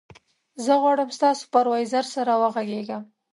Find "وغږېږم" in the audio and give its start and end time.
2.41-3.03